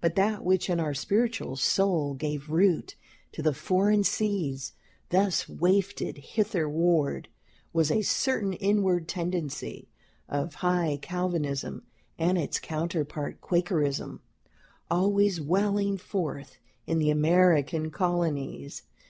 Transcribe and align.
But 0.00 0.14
that 0.14 0.42
which 0.42 0.70
in 0.70 0.80
our 0.80 0.94
spiritual 0.94 1.54
soil 1.54 2.14
gave 2.14 2.48
root 2.48 2.96
to 3.32 3.42
the 3.42 3.52
foreign 3.52 4.02
seeds 4.02 4.72
thus 5.10 5.46
wafted 5.46 6.16
hitherward, 6.16 7.28
was 7.74 7.90
a 7.90 8.00
certain 8.00 8.54
inward 8.54 9.08
tendency 9.08 9.90
of 10.26 10.54
high 10.64 10.98
Calvinism 11.02 11.82
and 12.18 12.38
its 12.38 12.58
counterpart, 12.58 13.42
Quakerism, 13.42 14.22
always 14.90 15.38
welling 15.38 15.98
forth 15.98 16.56
in 16.86 16.98
the 16.98 17.10
American 17.10 17.90
colonies. 17.90 18.84